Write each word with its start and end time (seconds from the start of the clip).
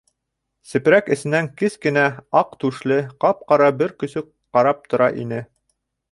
Сепрәк 0.69 1.09
эсенән 1.15 1.49
кескенә, 1.61 2.05
аҡ 2.41 2.55
түшле, 2.63 2.97
ҡап-ҡара 3.25 3.67
бер 3.83 3.93
көсөк 4.05 4.31
ҡарап 4.59 4.81
тора 4.95 5.11
ине. 5.25 5.43